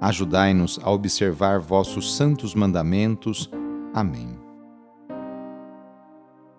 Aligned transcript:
Ajudai-nos 0.00 0.78
a 0.82 0.90
observar 0.90 1.60
vossos 1.60 2.16
santos 2.16 2.54
mandamentos. 2.54 3.50
Amém. 3.94 4.38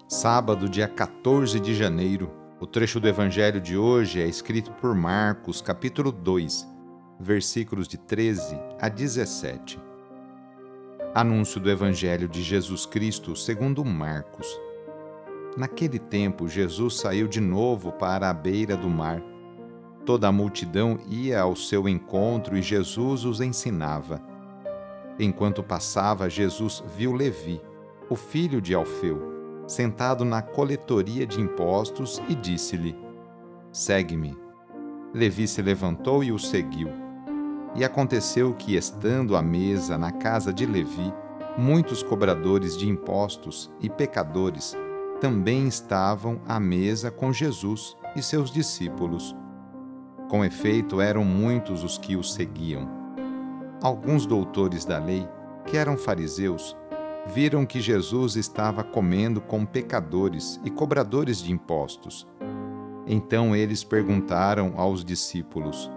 Sábado, 0.07 0.69
dia 0.69 0.87
14 0.87 1.59
de 1.59 1.75
janeiro. 1.75 2.31
O 2.59 2.65
trecho 2.65 2.99
do 2.99 3.07
evangelho 3.07 3.59
de 3.59 3.77
hoje 3.77 4.21
é 4.21 4.25
escrito 4.25 4.71
por 4.71 4.95
Marcos, 4.95 5.61
capítulo 5.61 6.11
2, 6.11 6.65
versículos 7.19 7.87
de 7.87 7.97
13 7.97 8.57
a 8.79 8.87
17. 8.87 9.79
Anúncio 11.13 11.59
do 11.59 11.69
evangelho 11.69 12.29
de 12.29 12.41
Jesus 12.41 12.85
Cristo, 12.85 13.35
segundo 13.35 13.83
Marcos. 13.83 14.47
Naquele 15.57 15.99
tempo, 15.99 16.47
Jesus 16.47 16.97
saiu 16.97 17.27
de 17.27 17.41
novo 17.41 17.91
para 17.91 18.29
a 18.29 18.33
beira 18.33 18.75
do 18.75 18.89
mar 18.89 19.21
Toda 20.05 20.27
a 20.27 20.31
multidão 20.31 20.99
ia 21.07 21.41
ao 21.41 21.55
seu 21.55 21.89
encontro 21.89 22.55
e 22.55 22.61
Jesus 22.61 23.25
os 23.25 23.41
ensinava. 23.41 24.21
Enquanto 25.17 25.63
passava, 25.63 26.29
Jesus 26.29 26.83
viu 26.95 27.11
Levi, 27.11 27.59
o 28.07 28.15
filho 28.15 28.61
de 28.61 28.75
Alfeu, 28.75 29.63
sentado 29.65 30.23
na 30.23 30.43
coletoria 30.43 31.25
de 31.25 31.41
impostos 31.41 32.21
e 32.29 32.35
disse-lhe: 32.35 32.95
Segue-me. 33.71 34.37
Levi 35.11 35.47
se 35.47 35.61
levantou 35.61 36.23
e 36.23 36.31
o 36.31 36.37
seguiu. 36.37 36.89
E 37.73 37.83
aconteceu 37.83 38.53
que, 38.53 38.75
estando 38.75 39.35
à 39.35 39.41
mesa 39.41 39.97
na 39.97 40.11
casa 40.11 40.53
de 40.53 40.67
Levi, 40.67 41.11
muitos 41.57 42.03
cobradores 42.03 42.77
de 42.77 42.87
impostos 42.87 43.71
e 43.81 43.89
pecadores 43.89 44.77
também 45.19 45.67
estavam 45.67 46.39
à 46.47 46.59
mesa 46.59 47.09
com 47.09 47.33
Jesus 47.33 47.97
e 48.15 48.21
seus 48.21 48.51
discípulos. 48.51 49.35
Com 50.29 50.43
efeito, 50.43 50.99
eram 50.99 51.23
muitos 51.23 51.83
os 51.83 51.97
que 51.99 52.15
o 52.15 52.23
seguiam. 52.23 52.89
Alguns 53.81 54.25
doutores 54.25 54.83
da 54.83 54.97
lei, 54.97 55.27
que 55.67 55.77
eram 55.77 55.95
fariseus, 55.95 56.75
viram 57.27 57.63
que 57.63 57.79
Jesus 57.79 58.35
estava 58.35 58.83
comendo 58.83 59.39
com 59.39 59.65
pecadores 59.65 60.59
e 60.63 60.71
cobradores 60.71 61.39
de 61.39 61.51
impostos. 61.51 62.27
Então 63.05 63.55
eles 63.55 63.83
perguntaram 63.83 64.73
aos 64.77 65.05
discípulos: 65.05 65.91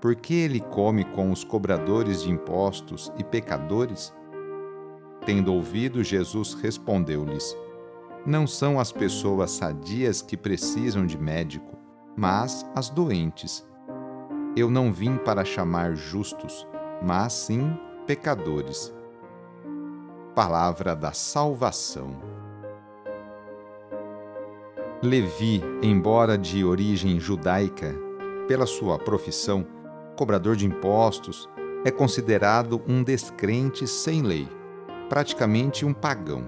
Por 0.00 0.16
que 0.16 0.34
ele 0.34 0.60
come 0.60 1.04
com 1.04 1.30
os 1.30 1.44
cobradores 1.44 2.22
de 2.22 2.30
impostos 2.30 3.12
e 3.18 3.24
pecadores? 3.24 4.14
Tendo 5.26 5.52
ouvido, 5.52 6.02
Jesus 6.02 6.54
respondeu-lhes: 6.54 7.54
Não 8.24 8.46
são 8.46 8.80
as 8.80 8.90
pessoas 8.90 9.50
sadias 9.50 10.22
que 10.22 10.36
precisam 10.36 11.04
de 11.04 11.18
médico 11.18 11.69
mas 12.20 12.70
as 12.74 12.90
doentes. 12.90 13.66
Eu 14.54 14.70
não 14.70 14.92
vim 14.92 15.16
para 15.16 15.42
chamar 15.42 15.94
justos, 15.94 16.68
mas 17.02 17.32
sim 17.32 17.74
pecadores. 18.06 18.94
Palavra 20.34 20.94
da 20.94 21.12
Salvação. 21.12 22.14
Levi, 25.02 25.64
embora 25.82 26.36
de 26.36 26.62
origem 26.62 27.18
judaica, 27.18 27.94
pela 28.46 28.66
sua 28.66 28.98
profissão, 28.98 29.66
cobrador 30.14 30.56
de 30.56 30.66
impostos, 30.66 31.48
é 31.86 31.90
considerado 31.90 32.82
um 32.86 33.02
descrente 33.02 33.86
sem 33.86 34.20
lei, 34.20 34.46
praticamente 35.08 35.86
um 35.86 35.94
pagão. 35.94 36.44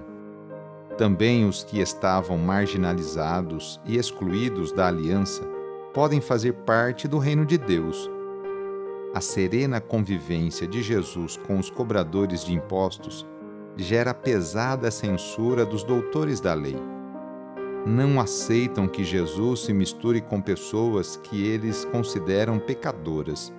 Também 0.99 1.49
os 1.49 1.63
que 1.63 1.79
estavam 1.79 2.37
marginalizados 2.37 3.81
e 3.83 3.97
excluídos 3.97 4.71
da 4.71 4.87
aliança 4.87 5.51
podem 5.93 6.19
fazer 6.19 6.53
parte 6.53 7.07
do 7.07 7.19
reino 7.19 7.45
de 7.45 7.57
Deus. 7.57 8.09
A 9.13 9.21
serena 9.21 9.79
convivência 9.79 10.67
de 10.67 10.81
Jesus 10.81 11.37
com 11.37 11.59
os 11.59 11.69
cobradores 11.69 12.43
de 12.43 12.51
impostos 12.51 13.25
gera 13.77 14.11
pesada 14.13 14.89
censura 14.89 15.63
dos 15.63 15.83
doutores 15.83 16.41
da 16.41 16.53
lei. 16.55 16.75
Não 17.85 18.19
aceitam 18.19 18.87
que 18.87 19.03
Jesus 19.03 19.65
se 19.65 19.73
misture 19.73 20.19
com 20.19 20.41
pessoas 20.41 21.17
que 21.17 21.45
eles 21.45 21.85
consideram 21.85 22.57
pecadoras. 22.57 23.53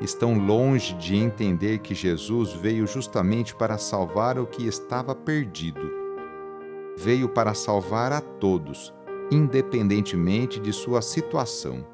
Estão 0.00 0.38
longe 0.38 0.94
de 0.94 1.16
entender 1.16 1.78
que 1.78 1.94
Jesus 1.94 2.52
veio 2.52 2.86
justamente 2.86 3.54
para 3.54 3.78
salvar 3.78 4.38
o 4.38 4.46
que 4.46 4.66
estava 4.66 5.14
perdido. 5.14 5.90
Veio 6.96 7.28
para 7.28 7.54
salvar 7.54 8.12
a 8.12 8.20
todos 8.20 8.92
independentemente 9.32 10.60
de 10.60 10.72
sua 10.72 11.00
situação. 11.00 11.84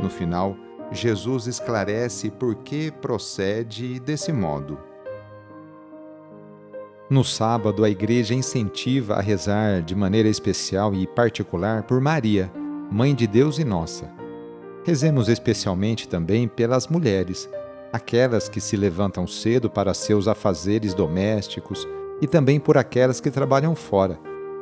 No 0.00 0.08
final, 0.08 0.56
Jesus 0.92 1.46
esclarece 1.46 2.30
por 2.30 2.54
que 2.56 2.92
procede 2.92 3.98
desse 3.98 4.32
modo. 4.32 4.78
No 7.10 7.24
sábado, 7.24 7.84
a 7.84 7.90
igreja 7.90 8.34
incentiva 8.34 9.14
a 9.14 9.20
rezar 9.20 9.82
de 9.82 9.94
maneira 9.94 10.28
especial 10.28 10.94
e 10.94 11.06
particular 11.06 11.82
por 11.82 12.00
Maria, 12.00 12.50
Mãe 12.90 13.14
de 13.14 13.26
Deus 13.26 13.58
e 13.58 13.64
nossa. 13.64 14.08
Rezemos 14.84 15.28
especialmente 15.28 16.08
também 16.08 16.46
pelas 16.46 16.86
mulheres, 16.86 17.50
aquelas 17.92 18.48
que 18.48 18.60
se 18.60 18.76
levantam 18.76 19.26
cedo 19.26 19.68
para 19.68 19.92
seus 19.92 20.28
afazeres 20.28 20.94
domésticos 20.94 21.86
e 22.20 22.28
também 22.28 22.60
por 22.60 22.78
aquelas 22.78 23.20
que 23.20 23.30
trabalham 23.30 23.74
fora 23.74 24.18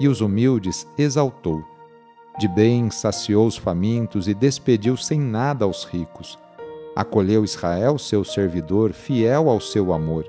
e 0.00 0.08
os 0.08 0.20
humildes 0.20 0.86
exaltou. 0.98 1.64
De 2.38 2.48
bem 2.48 2.90
saciou 2.90 3.46
os 3.46 3.56
famintos 3.56 4.26
e 4.26 4.34
despediu 4.34 4.96
sem 4.96 5.20
nada 5.20 5.64
aos 5.64 5.84
ricos. 5.84 6.38
Acolheu 6.96 7.44
Israel, 7.44 7.98
seu 7.98 8.24
servidor, 8.24 8.92
fiel 8.92 9.48
ao 9.48 9.60
seu 9.60 9.92
amor, 9.92 10.24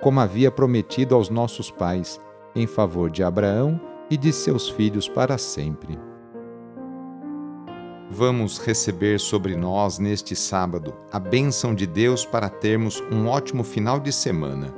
como 0.00 0.20
havia 0.20 0.50
prometido 0.50 1.14
aos 1.14 1.30
nossos 1.30 1.70
pais, 1.70 2.20
em 2.54 2.66
favor 2.66 3.10
de 3.10 3.22
Abraão 3.22 3.80
e 4.10 4.16
de 4.16 4.32
seus 4.32 4.68
filhos 4.68 5.08
para 5.08 5.38
sempre. 5.38 5.98
Vamos 8.10 8.58
receber 8.58 9.18
sobre 9.18 9.56
nós 9.56 9.98
neste 9.98 10.36
sábado 10.36 10.94
a 11.10 11.18
bênção 11.18 11.74
de 11.74 11.86
Deus 11.86 12.24
para 12.24 12.48
termos 12.48 13.02
um 13.10 13.26
ótimo 13.26 13.64
final 13.64 13.98
de 13.98 14.12
semana. 14.12 14.72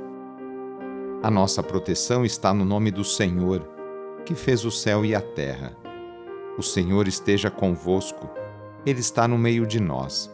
A 1.21 1.29
nossa 1.29 1.61
proteção 1.61 2.23
está 2.23 2.53
no 2.53 2.63
nome 2.63 2.89
do 2.89 3.03
Senhor, 3.03 3.76
que 4.27 4.35
fez 4.35 4.65
o 4.65 4.71
céu 4.71 5.05
e 5.05 5.15
a 5.15 5.21
terra. 5.21 5.73
O 6.57 6.61
Senhor 6.61 7.07
esteja 7.07 7.49
convosco, 7.49 8.29
Ele 8.85 8.99
está 8.99 9.25
no 9.25 9.37
meio 9.37 9.65
de 9.65 9.79
nós. 9.79 10.29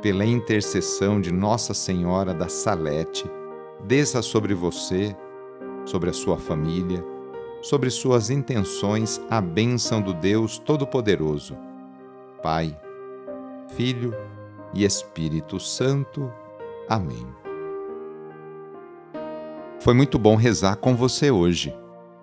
Pela 0.00 0.24
intercessão 0.24 1.20
de 1.20 1.32
Nossa 1.32 1.74
Senhora 1.74 2.32
da 2.32 2.48
Salete, 2.48 3.28
desça 3.84 4.22
sobre 4.22 4.54
você, 4.54 5.16
sobre 5.84 6.10
a 6.10 6.12
sua 6.12 6.38
família, 6.38 7.04
sobre 7.60 7.90
suas 7.90 8.30
intenções 8.30 9.20
a 9.28 9.40
bênção 9.40 10.00
do 10.00 10.14
Deus 10.14 10.56
Todo-Poderoso 10.56 11.58
Pai, 12.40 12.78
Filho 13.70 14.14
e 14.72 14.84
Espírito 14.84 15.58
Santo. 15.58 16.32
Amém. 16.88 17.26
Foi 19.80 19.92
muito 19.92 20.20
bom 20.20 20.36
rezar 20.36 20.76
com 20.76 20.94
você 20.94 21.32
hoje. 21.32 21.74